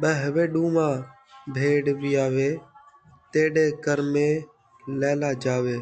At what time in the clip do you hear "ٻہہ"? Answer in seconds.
0.00-0.28